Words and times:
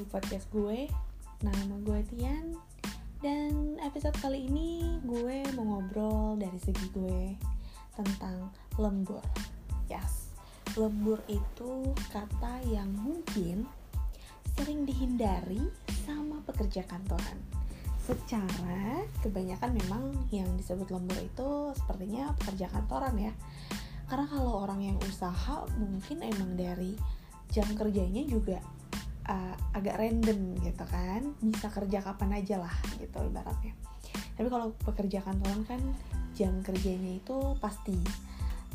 di 0.00 0.08
podcast 0.08 0.48
gue. 0.48 0.88
Nama 1.44 1.76
gue 1.84 2.00
Tian. 2.08 2.56
Dan 3.20 3.76
episode 3.84 4.16
kali 4.24 4.48
ini 4.48 4.96
gue 5.04 5.44
mau 5.52 5.76
ngobrol 5.76 6.40
dari 6.40 6.56
segi 6.56 6.88
gue 6.96 7.36
Tentang 7.92 8.48
lembur. 8.80 9.20
Yes, 9.92 10.32
lembur 10.72 11.20
itu 11.28 11.92
kata 12.08 12.64
yang 12.72 12.88
mungkin 12.96 13.68
sering 14.56 14.88
dihindari 14.88 15.60
sama 16.08 16.40
pekerja 16.48 16.80
kantoran. 16.88 17.36
Secara 18.00 19.04
kebanyakan 19.20 19.76
memang 19.84 20.16
yang 20.32 20.48
disebut 20.56 20.88
lembur 20.88 21.20
itu 21.20 21.76
sepertinya 21.76 22.32
pekerja 22.40 22.72
kantoran 22.72 23.20
ya. 23.20 23.36
Karena 24.08 24.24
kalau 24.32 24.64
orang 24.64 24.80
yang 24.80 24.96
usaha 25.04 25.68
mungkin 25.76 26.24
emang 26.24 26.56
dari 26.56 26.96
jam 27.52 27.68
kerjanya 27.76 28.24
juga 28.24 28.79
uh, 29.30 29.54
agak 29.72 29.96
random 29.96 30.58
gitu 30.60 30.84
kan. 30.90 31.22
Bisa 31.38 31.70
kerja 31.70 32.02
kapan 32.02 32.42
aja 32.42 32.58
lah 32.58 32.74
gitu 32.98 33.22
ibaratnya. 33.22 33.72
Tapi 34.34 34.48
kalau 34.50 34.74
pekerja 34.82 35.22
kantoran 35.22 35.62
kan 35.64 35.80
jam 36.34 36.58
kerjanya 36.66 37.22
itu 37.22 37.54
pasti. 37.62 37.96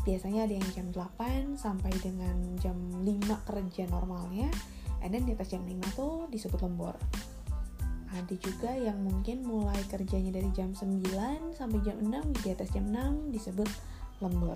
Biasanya 0.06 0.46
ada 0.46 0.54
yang 0.54 0.70
jam 0.72 0.88
8 0.94 1.58
sampai 1.58 1.90
dengan 2.00 2.38
jam 2.62 2.78
5 3.04 3.06
kerja 3.50 3.84
normalnya. 3.90 4.48
And 5.04 5.12
then 5.12 5.28
di 5.28 5.34
atas 5.36 5.52
jam 5.52 5.66
5 5.66 5.98
tuh 5.98 6.30
disebut 6.32 6.62
lembur. 6.64 6.96
Ada 8.16 8.36
juga 8.40 8.72
yang 8.72 9.02
mungkin 9.04 9.44
mulai 9.44 9.82
kerjanya 9.92 10.32
dari 10.32 10.48
jam 10.56 10.72
9 10.72 11.04
sampai 11.52 11.80
jam 11.84 12.00
6 12.00 12.46
di 12.46 12.48
atas 12.54 12.72
jam 12.72 12.88
6 12.88 13.34
disebut 13.36 13.68
lembur 14.24 14.56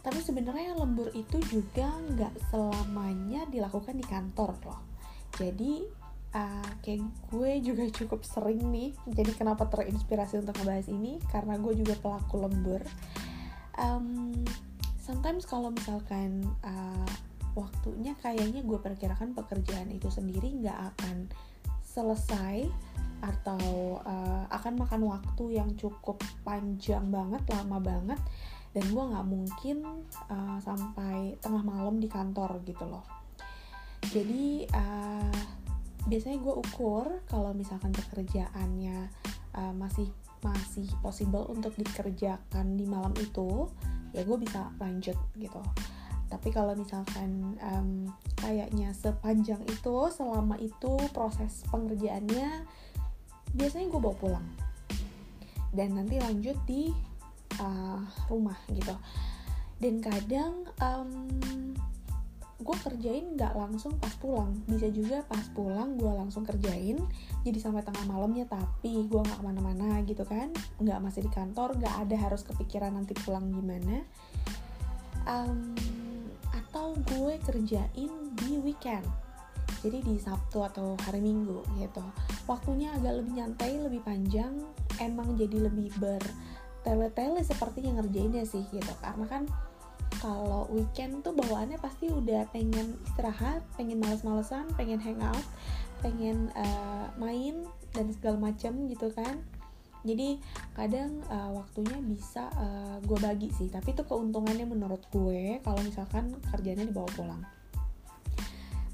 tapi 0.00 0.18
sebenarnya 0.24 0.76
lembur 0.76 1.12
itu 1.12 1.36
juga 1.48 1.92
nggak 1.92 2.48
selamanya 2.48 3.44
dilakukan 3.48 3.96
di 3.96 4.06
kantor 4.06 4.56
loh. 4.64 4.80
Jadi 5.36 5.84
uh, 6.32 6.70
kayak 6.80 7.04
gue 7.28 7.50
juga 7.60 7.84
cukup 8.00 8.24
sering 8.24 8.64
nih. 8.72 8.96
Jadi 9.08 9.32
kenapa 9.36 9.68
terinspirasi 9.68 10.40
untuk 10.40 10.56
ngebahas 10.60 10.88
ini? 10.88 11.20
Karena 11.28 11.60
gue 11.60 11.76
juga 11.76 11.94
pelaku 12.00 12.48
lembur. 12.48 12.82
Um, 13.76 14.32
sometimes 15.00 15.44
kalau 15.44 15.72
misalkan 15.72 16.44
uh, 16.64 17.08
waktunya 17.52 18.14
kayaknya 18.20 18.62
gue 18.62 18.78
perkirakan 18.78 19.34
pekerjaan 19.34 19.90
itu 19.90 20.08
sendiri 20.08 20.54
nggak 20.64 20.96
akan 20.96 21.26
selesai 21.82 22.70
atau 23.20 24.00
uh, 24.00 24.48
akan 24.48 24.80
makan 24.80 25.02
waktu 25.04 25.60
yang 25.60 25.76
cukup 25.76 26.16
panjang 26.40 27.04
banget 27.12 27.42
lama 27.52 27.76
banget 27.82 28.20
dan 28.70 28.84
gue 28.86 29.04
nggak 29.10 29.26
mungkin 29.26 30.06
uh, 30.30 30.58
sampai 30.62 31.34
tengah 31.42 31.62
malam 31.66 31.98
di 31.98 32.06
kantor 32.06 32.62
gitu 32.62 32.86
loh. 32.86 33.02
Jadi 34.14 34.66
uh, 34.70 35.38
biasanya 36.06 36.38
gue 36.40 36.54
ukur 36.54 37.26
kalau 37.26 37.50
misalkan 37.52 37.90
pekerjaannya 37.92 39.10
uh, 39.58 39.74
masih 39.74 40.08
masih 40.40 40.88
possible 41.04 41.44
untuk 41.52 41.76
dikerjakan 41.76 42.78
di 42.78 42.88
malam 42.88 43.12
itu 43.20 43.68
ya 44.16 44.24
gue 44.24 44.38
bisa 44.40 44.72
lanjut 44.80 45.18
gitu. 45.36 45.60
Tapi 46.30 46.48
kalau 46.54 46.78
misalkan 46.78 47.58
um, 47.58 48.06
kayaknya 48.38 48.94
sepanjang 48.94 49.60
itu 49.66 49.96
selama 50.14 50.54
itu 50.62 50.94
proses 51.10 51.66
pengerjaannya 51.68 52.64
biasanya 53.50 53.86
gue 53.90 54.00
bawa 54.00 54.16
pulang. 54.16 54.46
Dan 55.74 55.98
nanti 55.98 56.22
lanjut 56.22 56.54
di 56.66 57.09
uh, 57.58 58.00
rumah 58.30 58.58
gitu. 58.70 58.94
Dan 59.80 60.04
kadang 60.04 60.68
um, 60.84 61.10
gue 62.60 62.76
kerjain 62.84 63.34
nggak 63.34 63.56
langsung 63.56 63.96
pas 63.96 64.12
pulang. 64.20 64.52
Bisa 64.68 64.92
juga 64.92 65.24
pas 65.24 65.42
pulang 65.56 65.96
gue 65.96 66.12
langsung 66.12 66.44
kerjain 66.44 67.00
jadi 67.40 67.56
sampai 67.56 67.80
tengah 67.80 68.04
malamnya 68.04 68.44
tapi 68.44 69.08
gue 69.08 69.20
nggak 69.20 69.40
ke 69.40 69.44
mana-mana 69.44 70.04
gitu 70.04 70.22
kan. 70.28 70.52
Nggak 70.76 71.00
masih 71.00 71.20
di 71.24 71.30
kantor 71.32 71.80
nggak 71.80 72.06
ada 72.06 72.16
harus 72.20 72.44
kepikiran 72.44 72.92
nanti 72.92 73.16
pulang 73.24 73.48
gimana. 73.48 74.04
Um, 75.24 75.72
atau 76.52 76.94
gue 77.16 77.40
kerjain 77.40 78.12
di 78.36 78.50
weekend. 78.60 79.08
Jadi 79.80 80.04
di 80.04 80.20
Sabtu 80.20 80.60
atau 80.60 80.92
hari 81.08 81.24
Minggu 81.24 81.64
gitu. 81.80 82.04
Waktunya 82.44 82.92
agak 82.92 83.24
lebih 83.24 83.32
nyantai 83.40 83.80
lebih 83.80 84.04
panjang 84.04 84.52
emang 85.00 85.40
jadi 85.40 85.72
lebih 85.72 85.88
ber 85.96 86.20
tele-tele 86.80 87.44
sepertinya 87.44 88.00
ngerjainnya 88.00 88.44
sih 88.48 88.64
gitu 88.72 88.92
karena 89.04 89.26
kan 89.28 89.44
kalau 90.18 90.66
weekend 90.68 91.22
tuh 91.22 91.32
bawaannya 91.32 91.78
pasti 91.78 92.10
udah 92.10 92.44
pengen 92.50 92.98
istirahat, 93.08 93.62
pengen 93.78 94.02
males-malesan, 94.02 94.68
pengen 94.74 94.98
hangout, 94.98 95.46
pengen 96.02 96.50
uh, 96.58 97.08
main 97.16 97.64
dan 97.94 98.10
segala 98.12 98.50
macam 98.50 98.90
gitu 98.90 99.08
kan. 99.14 99.40
Jadi 100.02 100.40
kadang 100.74 101.22
uh, 101.30 101.54
waktunya 101.56 101.96
bisa 102.02 102.52
uh, 102.58 102.98
gue 103.00 103.18
bagi 103.22 103.48
sih, 103.54 103.70
tapi 103.70 103.94
itu 103.94 104.02
keuntungannya 104.04 104.66
menurut 104.66 105.06
gue 105.08 105.62
kalau 105.62 105.80
misalkan 105.80 106.36
kerjanya 106.52 106.84
dibawa 106.84 107.08
pulang. 107.16 107.42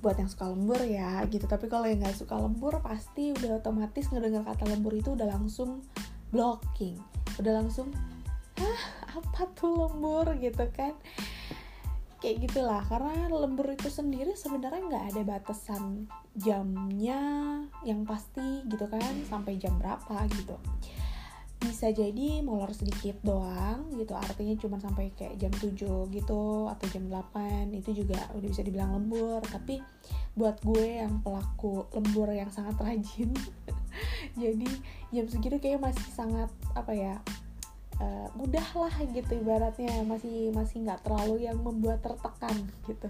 Buat 0.04 0.22
yang 0.22 0.30
suka 0.30 0.46
lembur 0.52 0.78
ya 0.84 1.24
gitu, 1.26 1.48
tapi 1.48 1.66
kalau 1.66 1.90
yang 1.90 2.04
nggak 2.04 2.14
suka 2.14 2.38
lembur 2.38 2.78
pasti 2.84 3.34
udah 3.34 3.58
otomatis 3.58 4.12
ngedengar 4.12 4.46
kata 4.46 4.68
lembur 4.68 4.94
itu 4.94 5.16
udah 5.18 5.26
langsung 5.26 5.82
blocking 6.30 7.15
udah 7.40 7.52
langsung 7.62 7.92
ah 8.56 8.82
apa 9.16 9.48
tuh 9.52 9.88
lembur? 9.88 10.36
gitu 10.40 10.64
kan. 10.72 10.96
Kayak 12.16 12.48
gitulah 12.48 12.82
karena 12.88 13.28
lembur 13.28 13.68
itu 13.76 13.92
sendiri 13.92 14.32
sebenarnya 14.32 14.88
nggak 14.88 15.04
ada 15.12 15.22
batasan 15.22 16.08
jamnya 16.32 17.20
yang 17.84 18.08
pasti 18.08 18.64
gitu 18.64 18.88
kan 18.88 19.14
sampai 19.28 19.60
jam 19.60 19.76
berapa 19.76 20.24
gitu. 20.32 20.56
Bisa 21.60 21.92
jadi 21.92 22.40
molor 22.40 22.72
sedikit 22.72 23.20
doang 23.20 23.92
gitu 24.00 24.16
artinya 24.16 24.56
cuma 24.56 24.76
sampai 24.80 25.12
kayak 25.12 25.36
jam 25.36 25.52
7 25.52 26.08
gitu 26.08 26.44
atau 26.72 26.86
jam 26.88 27.04
8 27.08 27.76
itu 27.76 27.90
juga 27.92 28.28
udah 28.32 28.48
bisa 28.48 28.64
dibilang 28.64 28.96
lembur. 28.96 29.44
Tapi 29.44 29.80
buat 30.36 30.56
gue 30.64 31.00
yang 31.04 31.20
pelaku 31.20 31.88
lembur 31.92 32.32
yang 32.32 32.48
sangat 32.48 32.80
rajin 32.80 33.32
jadi 34.42 34.68
jam 35.14 35.26
segitu 35.30 35.56
kayak 35.62 35.80
masih 35.80 36.06
sangat 36.12 36.50
apa 36.74 36.92
ya 36.92 37.14
uh, 38.00 38.28
mudah 38.36 38.66
lah 38.76 38.94
gitu 39.12 39.32
ibaratnya. 39.36 40.04
Masih 40.04 40.52
masih 40.52 40.84
nggak 40.84 41.04
terlalu 41.04 41.48
yang 41.48 41.58
membuat 41.60 42.02
tertekan 42.04 42.56
gitu. 42.88 43.08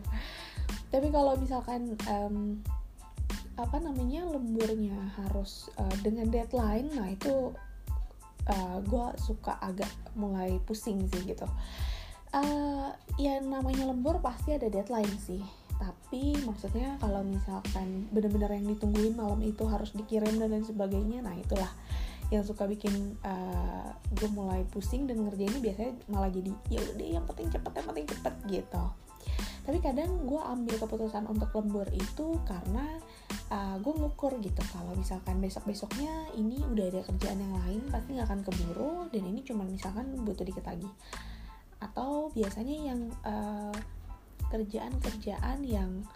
Tapi 0.90 1.08
kalau 1.10 1.34
misalkan 1.38 1.98
um, 2.06 2.60
apa 3.56 3.80
namanya 3.80 4.28
lemburnya 4.28 5.16
harus 5.16 5.72
uh, 5.80 5.96
dengan 6.04 6.28
deadline 6.28 6.92
nah 6.92 7.08
itu 7.08 7.56
uh, 8.46 8.52
eh, 8.52 8.76
gue 8.84 9.06
suka 9.16 9.56
agak 9.64 9.88
mulai 10.12 10.60
pusing 10.68 11.08
sih 11.08 11.24
gitu. 11.24 11.48
Uh, 12.36 12.92
ya 13.16 13.40
namanya 13.40 13.88
lembur 13.88 14.20
pasti 14.20 14.52
ada 14.52 14.68
deadline 14.68 15.08
sih 15.24 15.40
tapi 15.76 16.36
maksudnya 16.44 16.96
kalau 16.98 17.20
misalkan 17.22 18.08
bener-bener 18.12 18.48
yang 18.56 18.66
ditungguin 18.76 19.14
malam 19.14 19.40
itu 19.44 19.64
harus 19.68 19.92
dikirim 19.92 20.40
dan 20.40 20.48
lain 20.52 20.64
sebagainya 20.64 21.20
nah 21.20 21.36
itulah 21.36 21.70
yang 22.30 22.42
suka 22.42 22.66
bikin 22.66 23.14
uh, 23.22 23.94
gue 24.18 24.28
mulai 24.34 24.66
pusing 24.66 25.06
dan 25.06 25.22
ngerjainnya 25.22 25.62
biasanya 25.62 25.92
malah 26.10 26.30
jadi 26.30 26.50
ya 26.66 26.82
udah 26.82 27.06
yang 27.06 27.24
penting 27.30 27.48
cepet 27.54 27.72
yang 27.78 27.86
penting 27.86 28.06
cepet 28.10 28.34
gitu. 28.50 28.84
Tapi 29.66 29.78
kadang 29.82 30.26
gue 30.26 30.38
ambil 30.38 30.74
keputusan 30.78 31.26
untuk 31.26 31.50
lembur 31.54 31.86
itu 31.90 32.38
karena 32.46 32.98
uh, 33.50 33.78
gue 33.78 33.94
ngukur 33.94 34.38
gitu 34.42 34.62
kalau 34.74 34.94
misalkan 34.94 35.38
besok 35.42 35.66
besoknya 35.66 36.10
ini 36.38 36.62
udah 36.66 36.86
ada 36.86 37.00
kerjaan 37.06 37.38
yang 37.42 37.54
lain 37.62 37.82
pasti 37.90 38.14
nggak 38.14 38.26
akan 38.30 38.40
keburu 38.46 38.94
dan 39.10 39.22
ini 39.26 39.42
cuma 39.42 39.62
misalkan 39.66 40.06
butuh 40.22 40.46
dikit 40.46 40.66
lagi 40.66 40.86
atau 41.82 42.32
biasanya 42.32 42.76
yang 42.90 43.00
uh, 43.22 43.74
kerjaan-kerjaan 44.50 45.66
yang 45.66 46.06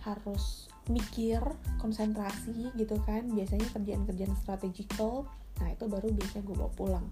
harus 0.00 0.68
mikir 0.88 1.40
konsentrasi 1.78 2.72
gitu 2.74 2.96
kan. 3.04 3.28
Biasanya 3.30 3.68
kerjaan-kerjaan 3.72 4.34
strategikal 4.40 5.28
nah 5.60 5.68
itu 5.68 5.84
baru 5.84 6.08
biasanya 6.08 6.40
gue 6.48 6.56
bawa 6.56 6.72
pulang. 6.72 7.06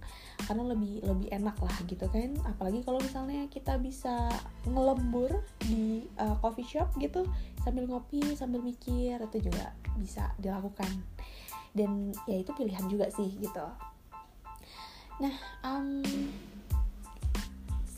Karena 0.49 0.73
lebih 0.73 1.05
lebih 1.05 1.29
enak 1.29 1.61
lah 1.61 1.77
gitu 1.85 2.09
kan. 2.09 2.33
Apalagi 2.49 2.81
kalau 2.81 2.97
misalnya 2.97 3.45
kita 3.53 3.77
bisa 3.77 4.33
ngelembur 4.65 5.45
di 5.69 6.09
uh, 6.17 6.33
coffee 6.41 6.65
shop 6.65 6.89
gitu 6.97 7.29
sambil 7.61 7.85
ngopi 7.85 8.25
sambil 8.33 8.65
mikir 8.65 9.21
itu 9.21 9.39
juga 9.45 9.77
bisa 10.01 10.33
dilakukan. 10.41 10.89
Dan 11.77 12.17
ya 12.25 12.41
itu 12.41 12.57
pilihan 12.57 12.89
juga 12.89 13.13
sih 13.13 13.37
gitu. 13.37 13.67
Nah 15.21 15.35
um, 15.61 16.01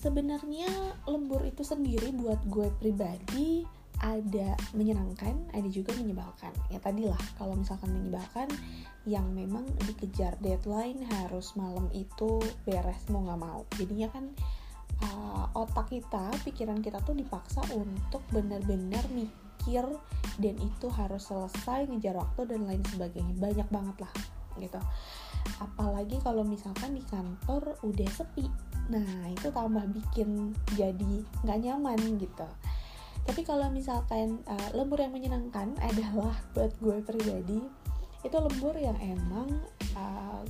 sebenarnya 0.00 0.69
lembur 1.05 1.44
itu 1.44 1.61
sendiri 1.61 2.08
buat 2.17 2.41
gue 2.49 2.73
pribadi 2.81 3.69
ada 4.00 4.56
menyenangkan, 4.73 5.52
ada 5.52 5.69
juga 5.69 5.93
menyebalkan. 6.00 6.56
Ya 6.73 6.81
tadilah 6.81 7.20
kalau 7.37 7.52
misalkan 7.52 7.93
menyebalkan 7.93 8.49
yang 9.05 9.29
memang 9.37 9.69
dikejar 9.85 10.41
deadline 10.41 11.05
harus 11.20 11.52
malam 11.52 11.85
itu 11.93 12.41
beres 12.64 13.05
mau 13.12 13.29
nggak 13.29 13.41
mau. 13.44 13.61
Jadinya 13.76 14.08
kan 14.08 14.32
uh, 15.05 15.52
otak 15.52 15.93
kita, 15.93 16.32
pikiran 16.49 16.81
kita 16.81 17.05
tuh 17.05 17.12
dipaksa 17.12 17.61
untuk 17.76 18.25
benar-benar 18.32 19.05
mikir 19.12 19.85
dan 20.41 20.56
itu 20.56 20.88
harus 20.96 21.29
selesai 21.29 21.85
ngejar 21.93 22.17
waktu 22.17 22.49
dan 22.49 22.64
lain 22.64 22.81
sebagainya 22.88 23.37
banyak 23.37 23.69
banget 23.69 23.96
lah 24.00 24.12
gitu 24.56 24.81
apalagi 25.60 26.16
kalau 26.25 26.42
misalkan 26.42 26.96
di 26.96 27.04
kantor 27.08 27.76
udah 27.84 28.08
sepi. 28.10 28.48
Nah 28.90 29.31
itu 29.31 29.52
tambah 29.52 29.84
bikin 29.92 30.56
jadi 30.75 31.12
nggak 31.44 31.60
nyaman 31.60 32.00
gitu. 32.19 32.48
Tapi 33.25 33.40
kalau 33.44 33.69
misalkan 33.69 34.40
uh, 34.48 34.69
lembur 34.72 34.98
yang 34.98 35.12
menyenangkan 35.12 35.76
adalah 35.84 36.34
buat 36.56 36.72
gue 36.81 36.98
pribadi 37.04 37.60
itu 38.20 38.37
lembur 38.37 38.76
yang 38.76 38.96
emang 39.00 39.48
uh, 39.96 40.44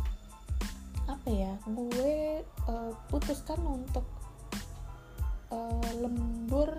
apa 1.06 1.28
ya 1.31 1.54
gue 1.70 2.43
uh, 2.66 2.93
putuskan 3.10 3.62
untuk 3.62 4.06
uh, 5.54 5.90
lembur 6.02 6.70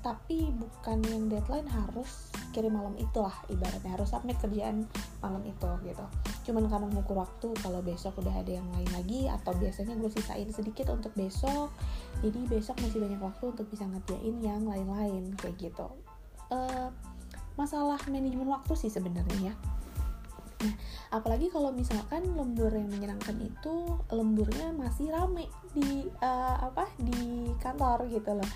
tapi 0.00 0.54
bukan 0.54 0.98
yang 1.06 1.24
deadline 1.26 1.68
harus 1.68 2.30
kirim 2.50 2.74
malam 2.74 2.94
itulah 2.98 3.34
ibaratnya. 3.50 3.94
Harus 3.94 4.10
submit 4.12 4.38
kerjaan 4.38 4.86
malam 5.22 5.42
itu 5.46 5.70
gitu. 5.86 6.04
Cuman 6.50 6.66
karena 6.66 6.86
mengukur 6.90 7.22
waktu 7.22 7.48
kalau 7.62 7.80
besok 7.80 8.18
udah 8.20 8.34
ada 8.42 8.52
yang 8.58 8.66
lain 8.74 8.90
lagi 8.94 9.30
atau 9.30 9.54
biasanya 9.56 9.94
gue 9.98 10.10
sisain 10.10 10.48
sedikit 10.50 10.90
untuk 10.90 11.14
besok 11.14 11.70
jadi 12.20 12.38
besok 12.50 12.76
masih 12.84 13.00
banyak 13.00 13.20
waktu 13.20 13.44
untuk 13.48 13.66
bisa 13.70 13.84
ngerjain 13.88 14.36
yang 14.44 14.62
lain-lain 14.66 15.32
kayak 15.40 15.56
gitu. 15.56 15.88
Uh, 16.50 16.90
masalah 17.54 17.98
manajemen 18.10 18.50
waktu 18.50 18.72
sih 18.76 18.90
sebenarnya 18.92 19.52
ya. 19.52 19.54
Nah, 20.60 20.76
apalagi 21.16 21.48
kalau 21.48 21.72
misalkan 21.72 22.36
lembur 22.36 22.68
yang 22.68 22.92
menyenangkan 22.92 23.32
itu 23.40 23.96
lemburnya 24.12 24.76
masih 24.76 25.08
rame 25.08 25.48
di 25.72 26.04
uh, 26.20 26.56
apa 26.68 26.84
di 27.00 27.48
kantor 27.64 28.04
gitu 28.12 28.36
loh 28.36 28.50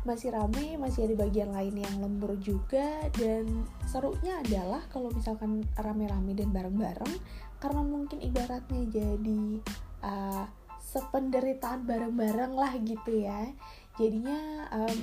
masih 0.00 0.32
rame 0.32 0.80
masih 0.80 1.04
ada 1.04 1.28
bagian 1.28 1.52
lain 1.52 1.76
yang 1.76 2.00
lembur 2.00 2.32
juga 2.40 3.04
dan 3.20 3.68
serunya 3.84 4.40
adalah 4.40 4.80
kalau 4.88 5.12
misalkan 5.12 5.60
rame-rame 5.76 6.32
dan 6.32 6.48
bareng-bareng 6.56 7.14
karena 7.60 7.82
mungkin 7.84 8.24
ibaratnya 8.24 8.88
jadi 8.88 9.60
uh, 10.00 10.48
sependeritaan 10.80 11.84
bareng-bareng 11.84 12.56
lah 12.56 12.72
gitu 12.80 13.22
ya. 13.22 13.52
Jadinya 14.00 14.66
um, 14.72 15.00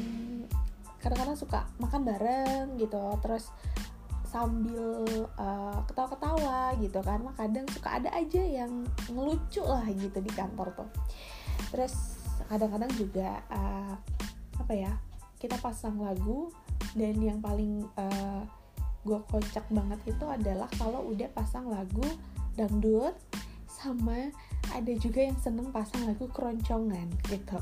kadang-kadang 0.97 1.38
suka 1.38 1.69
makan 1.77 2.01
bareng 2.01 2.65
gitu 2.81 2.97
terus 3.21 3.53
sambil 4.27 5.05
uh, 5.38 5.79
ketawa-ketawa 5.88 6.75
gitu 6.81 6.99
kan. 7.05 7.21
Kadang 7.38 7.69
suka 7.71 8.01
ada 8.01 8.09
aja 8.11 8.41
yang 8.41 8.83
ngelucu 9.07 9.61
lah 9.61 9.85
gitu 9.94 10.19
di 10.19 10.31
kantor 10.33 10.73
tuh. 10.73 10.89
Terus 11.71 11.94
kadang-kadang 12.49 12.91
juga 12.97 13.45
uh, 13.53 13.95
apa 14.57 14.74
ya 14.74 14.94
kita 15.38 15.57
pasang 15.62 16.01
lagu 16.01 16.50
dan 16.98 17.18
yang 17.21 17.39
paling 17.42 17.86
uh, 17.98 18.01
eh, 18.01 18.42
gue 19.06 19.19
kocak 19.31 19.63
banget 19.71 20.00
itu 20.09 20.25
adalah 20.27 20.68
kalau 20.75 21.06
udah 21.07 21.30
pasang 21.31 21.69
lagu 21.69 22.04
dangdut 22.57 23.15
sama 23.69 24.33
ada 24.74 24.94
juga 24.98 25.24
yang 25.24 25.38
seneng 25.39 25.69
pasang 25.69 26.04
lagu 26.09 26.27
keroncongan 26.33 27.07
gitu. 27.30 27.56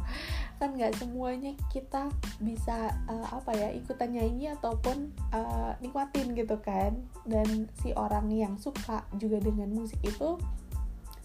Kan 0.57 0.79
nggak 0.79 0.95
semuanya 0.97 1.53
kita 1.69 2.09
bisa 2.41 2.95
uh, 3.05 3.27
apa 3.35 3.51
ya 3.53 3.69
ikutan 3.75 4.15
nyanyi 4.15 4.55
ataupun 4.55 5.11
uh, 5.35 5.75
nikmatin 5.83 6.33
gitu 6.33 6.57
kan. 6.63 6.97
Dan 7.27 7.69
si 7.83 7.91
orang 7.93 8.31
yang 8.31 8.55
suka 8.57 9.05
juga 9.19 9.37
dengan 9.43 9.69
musik 9.69 9.99
itu 10.01 10.39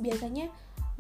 biasanya 0.00 0.50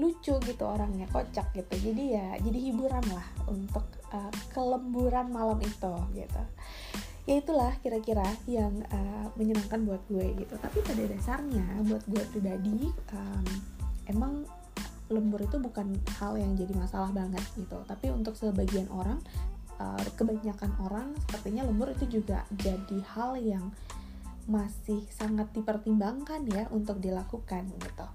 lucu 0.00 0.34
gitu 0.40 0.64
orangnya 0.64 1.04
kocak 1.12 1.52
gitu. 1.52 1.92
Jadi 1.92 2.16
ya 2.16 2.40
jadi 2.40 2.58
hiburan 2.72 3.04
lah 3.12 3.28
untuk 3.46 3.84
uh, 4.10 4.32
kelemburan 4.56 5.28
malam 5.28 5.60
itu 5.60 5.92
gitu. 6.16 6.42
Ya 7.28 7.34
itulah 7.38 7.76
kira-kira 7.84 8.24
yang 8.48 8.80
uh, 8.90 9.28
menyenangkan 9.36 9.84
buat 9.84 10.02
gue 10.08 10.40
gitu. 10.40 10.56
Tapi 10.56 10.80
pada 10.80 11.02
dasarnya 11.04 11.66
buat 11.84 12.02
gue 12.08 12.22
pribadi 12.32 12.88
um, 13.12 13.46
emang 14.08 14.48
lembur 15.12 15.42
itu 15.42 15.60
bukan 15.60 15.94
hal 16.16 16.40
yang 16.40 16.56
jadi 16.56 16.72
masalah 16.72 17.12
banget 17.12 17.44
gitu. 17.54 17.76
Tapi 17.84 18.08
untuk 18.08 18.34
sebagian 18.34 18.88
orang 18.88 19.20
uh, 19.76 20.00
kebanyakan 20.16 20.72
orang 20.80 21.12
sepertinya 21.28 21.68
lembur 21.68 21.92
itu 21.92 22.08
juga 22.08 22.48
jadi 22.56 22.98
hal 23.14 23.36
yang 23.36 23.68
masih 24.50 25.06
sangat 25.14 25.52
dipertimbangkan 25.54 26.42
ya 26.50 26.66
untuk 26.74 26.98
dilakukan 26.98 27.70
gitu 27.70 28.06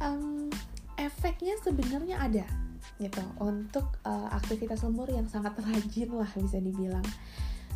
um, 0.00 0.48
efeknya 0.96 1.56
sebenarnya 1.64 2.16
ada 2.20 2.46
gitu 3.00 3.24
untuk 3.40 3.96
uh, 4.04 4.28
aktivitas 4.36 4.84
lembur 4.84 5.08
yang 5.08 5.24
sangat 5.24 5.56
rajin 5.60 6.12
lah 6.12 6.28
bisa 6.36 6.60
dibilang. 6.60 7.04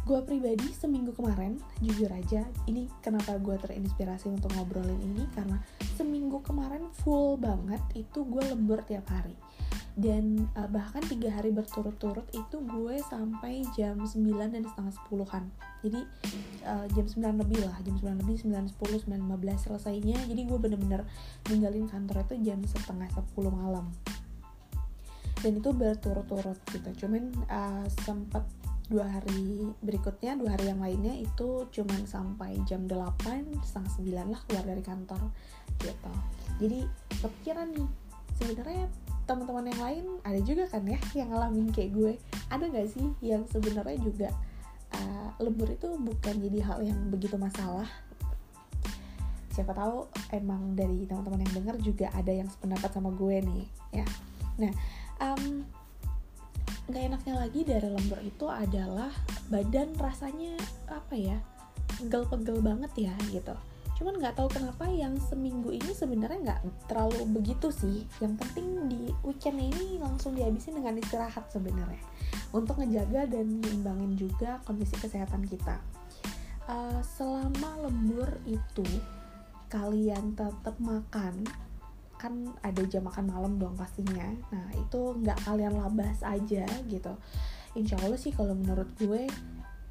Gue 0.05 0.21
pribadi 0.21 0.69
seminggu 0.69 1.17
kemarin 1.17 1.57
jujur 1.81 2.13
aja 2.13 2.45
ini 2.69 2.93
kenapa 3.01 3.41
gue 3.41 3.57
terinspirasi 3.57 4.29
untuk 4.29 4.53
ngobrolin 4.53 5.01
ini 5.01 5.25
karena 5.33 5.57
seminggu 5.97 6.45
kemarin 6.45 6.85
full 7.01 7.41
banget 7.41 7.81
itu 7.97 8.21
gue 8.29 8.45
lembur 8.53 8.85
tiap 8.85 9.09
hari 9.09 9.33
dan 9.95 10.51
uh, 10.59 10.67
bahkan 10.67 11.07
tiga 11.07 11.31
hari 11.31 11.55
berturut-turut 11.55 12.27
itu 12.35 12.57
gue 12.59 12.99
sampai 13.07 13.63
jam 13.79 14.03
9 14.03 14.27
dan 14.51 14.67
setengah 14.67 14.91
sepuluhan. 14.91 15.45
Jadi 15.87 16.03
uh, 16.67 16.87
jam 16.99 17.07
9 17.07 17.23
lebih 17.47 17.63
lah 17.63 17.79
jam 17.87 17.95
9 17.95 18.27
lebih 18.27 18.37
9, 18.43 18.75
10, 18.75 19.07
9, 19.07 19.15
15 19.15 19.65
selesainya. 19.71 20.19
Jadi 20.27 20.41
gue 20.51 20.59
bener-bener 20.59 21.07
ninggalin 21.47 21.87
kantor 21.87 22.27
itu 22.27 22.35
jam 22.43 22.59
setengah 22.67 23.07
10 23.07 23.23
malam. 23.55 23.95
Dan 25.39 25.63
itu 25.63 25.71
berturut-turut 25.71 26.59
gitu. 26.75 27.07
Cuman 27.07 27.31
uh, 27.47 27.87
sempat 28.03 28.43
dua 28.85 29.09
hari 29.09 29.65
berikutnya 29.81 30.37
dua 30.37 30.61
hari 30.61 30.69
yang 30.69 30.77
lainnya 30.77 31.17
itu 31.17 31.65
cuman 31.73 32.05
sampai 32.05 32.61
jam 32.69 32.85
8 32.85 33.65
setengah 33.65 33.93
9 34.29 34.33
lah 34.35 34.41
keluar 34.45 34.65
dari 34.69 34.83
kantor 34.85 35.23
gitu. 35.81 36.13
Jadi 36.61 36.85
kepikiran 37.23 37.73
nih 37.73 37.89
sebenarnya 38.39 38.87
teman-teman 39.25 39.73
yang 39.73 39.81
lain 39.81 40.05
ada 40.21 40.41
juga 40.45 40.65
kan 40.69 40.85
ya 40.85 41.01
yang 41.17 41.33
ngalamin 41.33 41.73
kayak 41.73 41.91
gue. 41.97 42.13
Ada 42.53 42.65
nggak 42.69 42.89
sih 42.93 43.07
yang 43.25 43.43
sebenarnya 43.49 43.99
juga 44.01 44.29
uh, 44.95 45.29
lembur 45.41 45.73
itu 45.73 45.89
bukan 45.97 46.35
jadi 46.39 46.59
hal 46.65 46.79
yang 46.85 46.99
begitu 47.09 47.41
masalah? 47.41 47.89
Siapa 49.55 49.71
tahu 49.71 50.11
emang 50.35 50.75
dari 50.75 51.07
teman-teman 51.07 51.47
yang 51.47 51.55
dengar 51.63 51.77
juga 51.79 52.11
ada 52.11 52.33
yang 52.35 52.51
sependapat 52.51 52.91
sama 52.91 53.15
gue 53.15 53.37
nih 53.41 53.65
ya. 54.03 54.07
Nah 54.61 54.73
um, 55.23 55.65
nggak 56.85 57.03
enaknya 57.09 57.35
lagi 57.41 57.61
dari 57.65 57.89
lembur 57.89 58.21
itu 58.21 58.45
adalah 58.45 59.09
badan 59.49 59.97
rasanya 59.97 60.53
apa 60.85 61.17
ya 61.17 61.41
pegel-pegel 61.97 62.61
banget 62.61 63.09
ya 63.09 63.15
gitu 63.33 63.57
cuman 63.95 64.19
nggak 64.19 64.35
tahu 64.35 64.49
kenapa 64.51 64.91
yang 64.91 65.15
seminggu 65.23 65.71
ini 65.71 65.95
sebenarnya 65.95 66.39
nggak 66.43 66.61
terlalu 66.91 67.23
begitu 67.31 67.71
sih. 67.71 68.03
Yang 68.19 68.43
penting 68.43 68.67
di 68.91 69.03
weekend 69.23 69.59
ini 69.63 70.03
langsung 70.03 70.35
dihabisin 70.35 70.79
dengan 70.79 70.99
istirahat 70.99 71.47
sebenarnya. 71.51 72.03
Untuk 72.51 72.79
ngejaga 72.83 73.31
dan 73.31 73.63
ngimbangin 73.63 74.19
juga 74.19 74.59
kondisi 74.67 74.99
kesehatan 74.99 75.47
kita. 75.47 75.79
Uh, 76.65 76.99
selama 77.05 77.87
lembur 77.87 78.41
itu 78.49 78.87
kalian 79.69 80.33
tetap 80.33 80.79
makan 80.81 81.45
kan 82.15 82.57
ada 82.65 82.81
jam 82.89 83.05
makan 83.05 83.29
malam 83.29 83.53
dong 83.61 83.77
pastinya. 83.77 84.27
Nah 84.49 84.67
itu 84.75 85.13
nggak 85.21 85.45
kalian 85.45 85.77
labas 85.77 86.25
aja 86.25 86.65
gitu. 86.89 87.13
Insya 87.77 88.01
Allah 88.01 88.17
sih 88.17 88.33
kalau 88.33 88.55
menurut 88.57 88.89
gue 88.97 89.29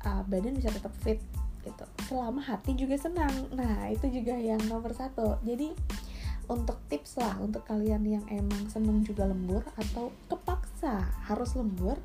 uh, 0.08 0.24
badan 0.26 0.58
bisa 0.58 0.72
tetap 0.72 0.92
fit 1.04 1.20
gitu. 1.64 1.86
Selama 2.12 2.44
hati 2.44 2.76
juga 2.76 3.00
senang. 3.00 3.32
Nah 3.56 3.90
itu 3.90 4.12
juga 4.12 4.36
yang 4.36 4.60
nomor 4.68 4.92
satu. 4.92 5.40
Jadi 5.42 5.72
untuk 6.52 6.76
tips 6.92 7.20
lah 7.20 7.40
untuk 7.40 7.64
kalian 7.64 8.04
yang 8.04 8.26
emang 8.28 8.68
seneng 8.68 9.00
juga 9.04 9.24
lembur 9.24 9.64
atau 9.80 10.12
kepaksa 10.28 11.08
harus 11.32 11.56
lembur 11.56 11.96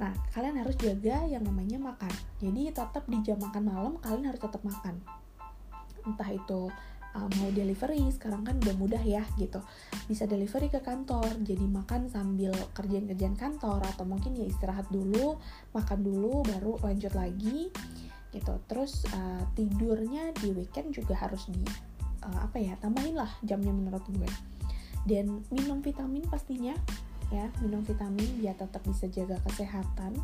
nah 0.00 0.16
kalian 0.32 0.56
harus 0.56 0.80
jaga 0.80 1.28
yang 1.28 1.44
namanya 1.44 1.76
makan. 1.76 2.08
Jadi 2.40 2.72
tetap 2.72 3.04
di 3.04 3.20
jam 3.20 3.36
makan 3.36 3.68
malam 3.68 3.92
kalian 4.00 4.32
harus 4.32 4.40
tetap 4.40 4.64
makan. 4.64 4.96
Entah 6.08 6.32
itu 6.32 6.72
uh, 7.12 7.28
mau 7.36 7.52
delivery 7.52 8.08
sekarang 8.08 8.40
kan 8.40 8.56
udah 8.64 8.76
mudah 8.80 9.02
ya 9.04 9.20
gitu. 9.36 9.60
Bisa 10.08 10.24
delivery 10.24 10.72
ke 10.72 10.80
kantor 10.80 11.44
jadi 11.44 11.68
makan 11.68 12.08
sambil 12.08 12.56
kerjaan-kerjaan 12.72 13.36
kantor 13.36 13.84
atau 13.84 14.08
mungkin 14.08 14.40
ya 14.40 14.48
istirahat 14.48 14.88
dulu 14.88 15.36
makan 15.76 16.00
dulu 16.00 16.48
baru 16.48 16.80
lanjut 16.80 17.12
lagi 17.12 17.68
gitu. 18.30 18.54
Terus 18.66 19.06
uh, 19.14 19.42
tidurnya 19.54 20.34
di 20.38 20.54
weekend 20.54 20.94
juga 20.94 21.18
harus 21.18 21.46
di 21.50 21.62
uh, 22.24 22.38
apa 22.46 22.58
ya 22.58 22.74
tambahin 22.78 23.18
lah 23.18 23.30
jamnya 23.44 23.74
menurut 23.74 24.02
gue. 24.10 24.30
Dan 25.06 25.42
minum 25.50 25.80
vitamin 25.80 26.24
pastinya 26.26 26.74
ya. 27.30 27.50
Minum 27.62 27.82
vitamin 27.82 28.26
biar 28.38 28.56
tetap 28.58 28.82
bisa 28.86 29.06
jaga 29.10 29.38
kesehatan. 29.46 30.18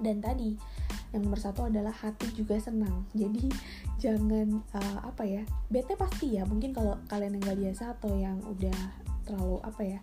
Dan 0.00 0.24
tadi 0.24 0.56
yang 1.10 1.26
nomor 1.26 1.42
satu 1.42 1.66
adalah 1.66 1.92
hati 1.92 2.30
juga 2.32 2.56
senang. 2.56 3.06
Jadi 3.20 3.50
jangan 4.00 4.62
uh, 4.72 4.98
apa 5.04 5.26
ya 5.26 5.42
bete 5.68 5.94
pasti 5.98 6.38
ya. 6.38 6.46
Mungkin 6.46 6.72
kalau 6.72 6.98
kalian 7.10 7.38
yang 7.38 7.44
gak 7.52 7.60
biasa 7.60 7.84
atau 7.98 8.14
yang 8.16 8.38
udah 8.46 8.78
terlalu 9.26 9.58
apa 9.62 9.82
ya 9.86 10.00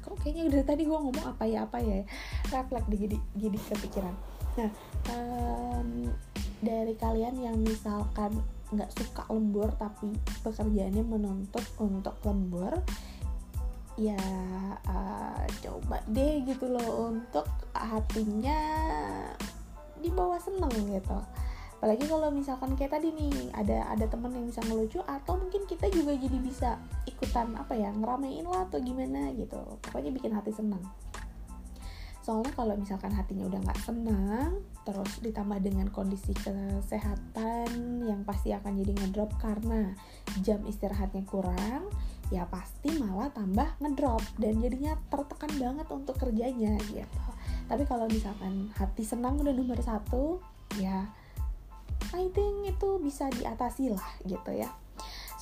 kok 0.00 0.16
kayaknya 0.26 0.50
dari 0.50 0.64
tadi 0.66 0.82
gue 0.88 0.98
ngomong 0.98 1.22
apa 1.22 1.44
ya 1.46 1.68
apa 1.68 1.78
ya 1.78 2.02
refleks 2.50 2.88
jadi 2.90 3.16
jadi 3.38 3.58
kepikiran 3.70 4.14
nah 4.58 4.70
um, 5.12 6.10
dari 6.60 6.94
kalian 6.96 7.36
yang 7.40 7.56
misalkan 7.60 8.36
nggak 8.70 8.90
suka 8.94 9.26
lembur 9.26 9.72
tapi 9.74 10.14
pekerjaannya 10.46 11.02
menuntut 11.02 11.64
untuk 11.82 12.14
lembur 12.22 12.78
ya 13.98 14.20
uh, 14.86 15.44
coba 15.60 15.98
deh 16.06 16.46
gitu 16.46 16.70
loh 16.70 17.10
untuk 17.10 17.44
hatinya 17.74 18.56
dibawa 20.00 20.40
seneng 20.40 20.72
gitu. 20.88 21.18
Apalagi 21.80 22.04
kalau 22.08 22.28
misalkan 22.28 22.76
kayak 22.76 22.96
tadi 22.96 23.08
nih 23.12 23.52
ada 23.56 23.88
ada 23.88 24.04
temen 24.04 24.32
yang 24.36 24.46
bisa 24.48 24.60
ngelucu 24.68 25.00
atau 25.04 25.36
mungkin 25.36 25.64
kita 25.64 25.88
juga 25.92 26.12
jadi 26.12 26.38
bisa 26.40 26.70
ikutan 27.08 27.56
apa 27.56 27.72
ya 27.76 27.92
ngeramein 27.92 28.44
lah 28.44 28.68
atau 28.68 28.80
gimana 28.80 29.32
gitu. 29.36 29.60
Pokoknya 29.84 30.12
bikin 30.12 30.32
hati 30.32 30.52
seneng 30.52 30.80
soalnya 32.20 32.52
kalau 32.52 32.76
misalkan 32.76 33.12
hatinya 33.16 33.48
udah 33.48 33.60
nggak 33.64 33.80
senang 33.80 34.60
terus 34.84 35.24
ditambah 35.24 35.56
dengan 35.64 35.88
kondisi 35.88 36.36
kesehatan 36.36 38.04
yang 38.04 38.24
pasti 38.28 38.52
akan 38.52 38.76
jadi 38.76 38.92
ngedrop 38.92 39.32
karena 39.40 39.96
jam 40.44 40.60
istirahatnya 40.68 41.24
kurang 41.24 41.88
ya 42.30 42.46
pasti 42.46 42.94
malah 43.00 43.32
tambah 43.34 43.66
ngedrop 43.82 44.22
dan 44.38 44.62
jadinya 44.62 44.94
tertekan 45.10 45.50
banget 45.58 45.86
untuk 45.90 46.14
kerjanya 46.14 46.78
gitu. 46.94 47.20
Tapi 47.66 47.82
kalau 47.86 48.06
misalkan 48.06 48.70
hati 48.78 49.02
senang 49.02 49.38
udah 49.42 49.50
nomor 49.50 49.78
satu 49.82 50.38
ya 50.78 51.10
I 52.14 52.30
think 52.30 52.70
itu 52.70 52.88
bisa 53.02 53.26
diatasi 53.34 53.90
lah 53.90 54.06
gitu 54.22 54.50
ya. 54.54 54.70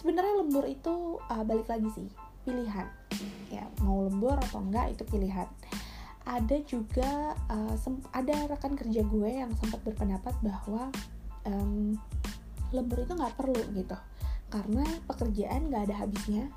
Sebenarnya 0.01 0.41
lembur 0.41 0.65
itu 0.65 1.21
uh, 1.29 1.45
balik 1.45 1.69
lagi 1.69 1.93
sih 1.93 2.09
pilihan. 2.49 2.89
Ya 3.53 3.69
mau 3.85 4.09
lembur 4.09 4.41
atau 4.41 4.65
enggak 4.65 4.97
itu 4.97 5.05
pilihan 5.05 5.49
ada 6.29 6.57
juga 6.69 7.33
uh, 7.49 7.75
ada 8.13 8.37
rekan 8.53 8.77
kerja 8.77 9.01
gue 9.01 9.31
yang 9.33 9.49
sempat 9.57 9.81
berpendapat 9.81 10.37
bahwa 10.45 10.93
um, 11.49 11.97
lembur 12.69 13.01
itu 13.01 13.17
nggak 13.17 13.33
perlu 13.41 13.63
gitu. 13.73 13.97
Karena 14.53 14.85
pekerjaan 15.09 15.73
nggak 15.73 15.89
ada 15.89 15.97
habisnya. 16.05 16.53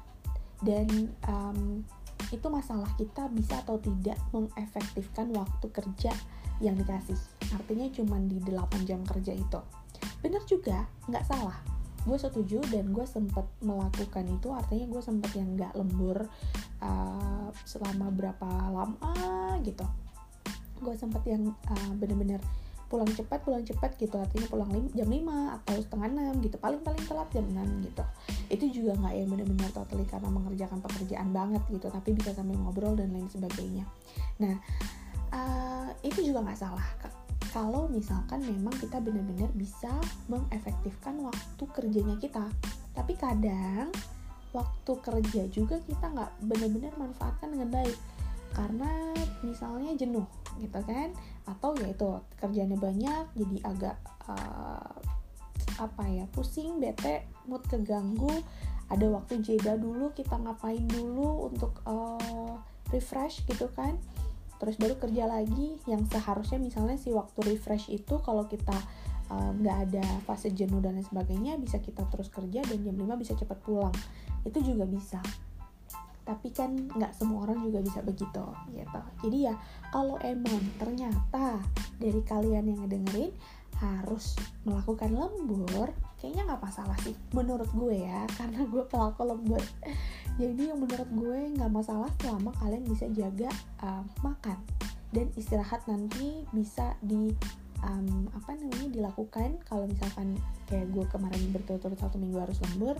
Dan 0.59 1.09
um, 1.25 1.81
itu 2.29 2.47
masalah 2.51 2.91
kita 2.99 3.31
bisa 3.31 3.63
atau 3.63 3.79
tidak 3.79 4.19
mengefektifkan 4.35 5.31
waktu 5.31 5.67
kerja 5.71 6.11
yang 6.59 6.75
dikasih. 6.75 7.17
Artinya 7.55 7.87
cuma 7.95 8.19
di 8.19 8.37
8 8.43 8.83
jam 8.83 9.01
kerja 9.07 9.33
itu. 9.33 9.59
Benar 10.19 10.43
juga 10.45 10.85
nggak 11.07 11.25
salah 11.25 11.80
gue 12.01 12.17
setuju 12.17 12.57
dan 12.73 12.89
gue 12.89 13.05
sempet 13.05 13.45
melakukan 13.61 14.25
itu 14.25 14.49
artinya 14.49 14.85
gue 14.89 15.01
sempet 15.01 15.31
yang 15.37 15.49
nggak 15.53 15.73
lembur 15.77 16.25
uh, 16.81 17.47
selama 17.65 18.09
berapa 18.09 18.49
lama 18.73 19.13
gitu. 19.61 19.85
Gue 20.81 20.97
sempet 20.97 21.21
yang 21.29 21.53
uh, 21.69 21.91
bener-bener 21.93 22.41
pulang 22.91 23.07
cepat 23.07 23.39
pulang 23.47 23.63
cepat 23.63 23.95
gitu 23.95 24.19
artinya 24.19 24.51
pulang 24.51 24.67
lim, 24.67 24.91
jam 24.91 25.07
5 25.07 25.23
atau 25.63 25.75
setengah 25.79 26.35
6 26.35 26.43
gitu 26.43 26.59
paling 26.59 26.81
paling 26.83 27.03
telat 27.07 27.29
jam 27.31 27.45
6 27.47 27.87
gitu. 27.87 28.03
Itu 28.51 28.65
juga 28.81 28.91
nggak 28.99 29.13
yang 29.15 29.29
benar-benar 29.31 29.69
totally 29.71 30.03
karena 30.03 30.27
mengerjakan 30.27 30.83
pekerjaan 30.83 31.29
banget 31.31 31.63
gitu 31.71 31.87
tapi 31.87 32.11
bisa 32.11 32.35
sambil 32.35 32.59
ngobrol 32.59 32.97
dan 32.99 33.15
lain 33.15 33.31
sebagainya. 33.31 33.87
Nah 34.43 34.59
uh, 35.31 35.87
itu 36.03 36.19
juga 36.19 36.43
nggak 36.43 36.59
salah 36.59 36.83
kalau 37.51 37.91
misalkan 37.91 38.39
memang 38.47 38.71
kita 38.79 39.03
benar-benar 39.03 39.51
bisa 39.59 39.91
mengefektifkan 40.31 41.19
waktu 41.19 41.63
kerjanya 41.75 42.15
kita. 42.15 42.47
Tapi 42.95 43.13
kadang 43.19 43.91
waktu 44.55 44.91
kerja 45.03 45.43
juga 45.51 45.75
kita 45.83 46.11
nggak 46.15 46.31
benar-benar 46.47 46.93
manfaatkan 46.95 47.51
dengan 47.51 47.83
baik. 47.83 47.97
Karena 48.55 49.15
misalnya 49.43 49.91
jenuh 49.99 50.27
gitu 50.63 50.79
kan? 50.87 51.11
Atau 51.43 51.75
ya 51.75 51.91
itu 51.91 52.07
kerjanya 52.39 52.79
banyak 52.79 53.35
jadi 53.35 53.57
agak 53.67 53.95
uh, 54.31 54.95
apa 55.75 56.03
ya 56.07 56.23
pusing 56.31 56.79
bete 56.79 57.27
mood 57.51 57.63
keganggu. 57.67 58.31
Ada 58.91 59.07
waktu 59.07 59.43
jeda 59.43 59.75
dulu 59.75 60.11
kita 60.15 60.35
ngapain 60.39 60.83
dulu 60.87 61.51
untuk 61.51 61.79
uh, 61.83 62.59
refresh 62.91 63.43
gitu 63.47 63.71
kan 63.71 63.95
terus 64.61 64.77
baru 64.77 64.93
kerja 65.01 65.25
lagi. 65.25 65.81
Yang 65.89 66.13
seharusnya 66.13 66.61
misalnya 66.61 67.01
si 67.01 67.09
waktu 67.09 67.41
refresh 67.41 67.89
itu 67.89 68.21
kalau 68.21 68.45
kita 68.45 68.77
eh, 69.33 69.51
nggak 69.57 69.77
uh, 69.81 69.83
ada 69.89 70.05
fase 70.29 70.53
jenuh 70.53 70.77
dan 70.77 71.01
lain 71.01 71.07
sebagainya 71.09 71.57
bisa 71.57 71.81
kita 71.81 72.05
terus 72.13 72.29
kerja 72.29 72.61
dan 72.61 72.77
jam 72.85 72.93
5 72.93 73.09
bisa 73.17 73.33
cepat 73.33 73.57
pulang. 73.65 73.95
Itu 74.45 74.61
juga 74.61 74.85
bisa. 74.85 75.17
Tapi 76.21 76.53
kan 76.53 76.77
nggak 76.77 77.17
semua 77.17 77.49
orang 77.49 77.65
juga 77.65 77.81
bisa 77.81 78.05
begitu 78.05 78.45
gitu. 78.77 79.01
Jadi 79.25 79.37
ya 79.49 79.57
kalau 79.89 80.21
emang 80.21 80.61
ternyata 80.77 81.57
dari 81.97 82.21
kalian 82.21 82.69
yang 82.69 82.79
ngedengerin 82.85 83.33
harus 83.81 84.37
melakukan 84.61 85.09
lembur 85.09 85.89
kayaknya 86.21 86.53
nggak 86.53 86.61
masalah 86.61 86.93
sih 87.01 87.17
menurut 87.33 87.67
gue 87.73 88.05
ya 88.05 88.23
karena 88.37 88.61
gue 88.69 88.83
pelaku 88.85 89.25
lembur 89.25 89.63
jadi 90.37 90.61
yang 90.71 90.79
menurut 90.79 91.09
gue 91.09 91.39
nggak 91.57 91.71
masalah 91.73 92.13
selama 92.21 92.53
kalian 92.61 92.85
bisa 92.85 93.09
jaga 93.11 93.49
uh, 93.81 94.05
makan 94.21 94.61
dan 95.11 95.27
istirahat 95.35 95.83
nanti 95.89 96.47
bisa 96.55 96.95
di 97.03 97.35
um, 97.83 98.29
apa 98.31 98.55
namanya 98.55 98.89
dilakukan. 98.89 99.59
Kalau 99.67 99.85
misalkan 99.85 100.39
kayak 100.71 100.87
gue 100.95 101.05
kemarin 101.11 101.51
berturut-turut 101.51 101.99
satu 101.99 102.15
minggu 102.15 102.39
harus 102.39 102.57
lembur 102.63 102.95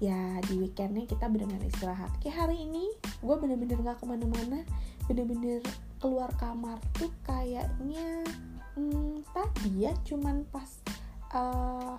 ya 0.00 0.40
di 0.48 0.56
weekendnya 0.56 1.04
kita 1.04 1.28
benar-benar 1.28 1.68
istirahat. 1.68 2.10
Kayak 2.24 2.48
hari 2.48 2.64
ini 2.64 2.88
gue 3.20 3.36
bener-bener 3.36 3.76
nggak 3.76 4.00
ke 4.00 4.06
mana-mana 4.08 4.64
bener-bener 5.04 5.60
keluar 6.00 6.32
kamar 6.40 6.80
tuh 6.96 7.12
kayaknya 7.26 8.24
hmm, 8.78 9.20
tadi 9.36 9.90
ya 9.90 9.92
cuman 10.06 10.46
pas 10.48 10.70
uh, 11.36 11.98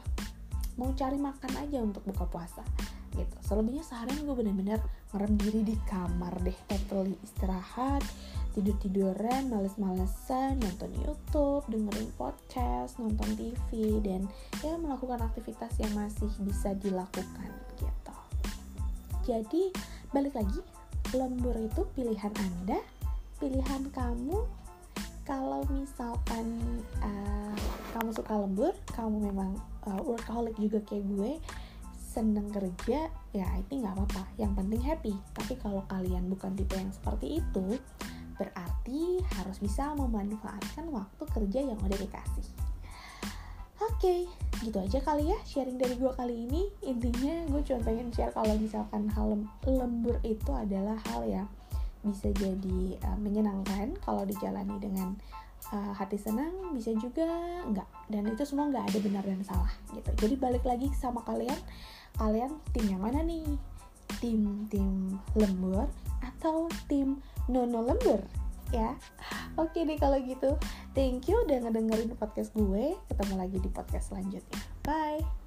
mau 0.79 0.91
cari 0.95 1.17
makan 1.19 1.51
aja 1.59 1.77
untuk 1.83 2.03
buka 2.07 2.27
puasa 2.27 2.63
gitu. 3.15 3.35
Selebihnya 3.43 3.83
seharian 3.83 4.23
gue 4.23 4.35
bener-bener 4.35 4.79
ngerem 5.11 5.33
diri 5.35 5.61
di 5.67 5.75
kamar 5.87 6.31
deh 6.43 6.55
totally 6.71 7.19
istirahat 7.19 8.03
tidur 8.51 8.75
tiduran 8.83 9.47
males-malesan 9.47 10.59
nonton 10.59 10.91
YouTube 10.99 11.63
dengerin 11.71 12.11
podcast 12.19 12.99
nonton 12.99 13.29
TV 13.39 13.99
dan 14.03 14.27
ya 14.59 14.75
melakukan 14.75 15.23
aktivitas 15.23 15.71
yang 15.79 15.91
masih 15.95 16.27
bisa 16.43 16.75
dilakukan 16.79 17.51
gitu. 17.79 18.15
Jadi 19.23 19.71
balik 20.11 20.35
lagi 20.35 20.59
lembur 21.15 21.55
itu 21.59 21.87
pilihan 21.95 22.31
anda 22.35 22.79
pilihan 23.39 23.87
kamu. 23.91 24.43
Kalau 25.23 25.63
misalkan 25.71 26.59
uh, 26.99 27.55
kamu 27.95 28.09
suka 28.11 28.35
lembur 28.35 28.75
kamu 28.91 29.31
memang 29.31 29.55
uh, 29.87 30.01
workaholic 30.03 30.55
juga 30.57 30.81
kayak 30.85 31.05
gue 31.07 31.31
seneng 32.11 32.51
kerja 32.51 33.07
ya 33.31 33.47
itu 33.55 33.71
nggak 33.79 33.95
apa-apa. 33.95 34.23
Yang 34.35 34.51
penting 34.59 34.81
happy. 34.83 35.13
Tapi 35.31 35.53
kalau 35.59 35.83
kalian 35.87 36.27
bukan 36.27 36.51
tipe 36.59 36.75
yang 36.75 36.91
seperti 36.91 37.39
itu 37.39 37.79
berarti 38.35 39.21
harus 39.37 39.61
bisa 39.61 39.93
memanfaatkan 39.93 40.89
waktu 40.89 41.23
kerja 41.29 41.59
yang 41.61 41.79
udah 41.79 41.99
dikasih. 41.99 42.47
Oke 43.81 43.97
okay, 43.97 44.19
gitu 44.61 44.77
aja 44.77 45.01
kali 45.01 45.29
ya 45.33 45.39
sharing 45.45 45.77
dari 45.79 45.95
gue 45.97 46.11
kali 46.13 46.35
ini. 46.49 46.69
Intinya 46.85 47.47
gue 47.49 47.61
cuma 47.65 47.79
pengen 47.81 48.13
share 48.13 48.33
kalau 48.33 48.53
misalkan 48.57 49.09
hal 49.13 49.41
lembur 49.65 50.17
itu 50.21 50.51
adalah 50.53 50.97
hal 51.09 51.25
yang 51.25 51.47
bisa 52.01 52.33
jadi 52.33 52.97
uh, 53.05 53.17
menyenangkan 53.21 53.93
kalau 54.01 54.25
dijalani 54.25 54.73
dengan 54.81 55.13
uh, 55.69 55.93
hati 55.93 56.17
senang 56.17 56.73
bisa 56.73 56.91
juga 56.97 57.27
enggak 57.67 57.87
dan 58.09 58.25
itu 58.27 58.43
semua 58.43 58.67
nggak 58.73 58.85
ada 58.89 58.99
benar 58.99 59.23
dan 59.23 59.41
salah 59.45 59.71
gitu. 59.93 60.09
Jadi 60.27 60.35
balik 60.41 60.63
lagi 60.65 60.89
sama 60.97 61.21
kalian. 61.21 61.57
Kalian 62.17 62.51
tim 62.73 62.85
yang 62.89 63.01
mana 63.01 63.21
nih? 63.21 63.45
Tim 64.19 64.67
tim 64.67 65.17
lembur 65.37 65.87
atau 66.19 66.67
tim 66.89 67.21
nono 67.45 67.85
lembur? 67.85 68.19
Ya. 68.71 68.95
Oke 69.59 69.83
deh 69.83 69.99
kalau 69.99 70.19
gitu. 70.23 70.55
Thank 70.95 71.27
you 71.27 71.43
udah 71.43 71.67
ngedengerin 71.67 72.15
podcast 72.15 72.55
gue. 72.55 72.95
Ketemu 73.11 73.33
lagi 73.35 73.57
di 73.59 73.69
podcast 73.71 74.11
selanjutnya. 74.11 74.59
Bye 74.83 75.40